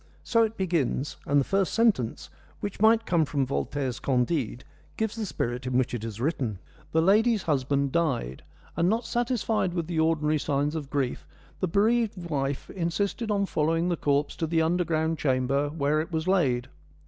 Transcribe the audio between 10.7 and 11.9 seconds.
of grief, the